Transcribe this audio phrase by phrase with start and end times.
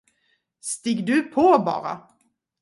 [0.59, 2.07] Stig du på bara!